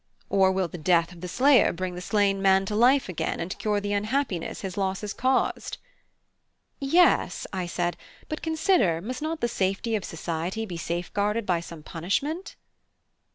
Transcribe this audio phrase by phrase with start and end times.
[0.31, 3.55] Or will the death of the slayer bring the slain man to life again and
[3.59, 5.77] cure the unhappiness his loss has caused?"
[6.79, 11.83] "Yes," I said, "but consider, must not the safety of society be safeguarded by some
[11.83, 12.55] punishment?"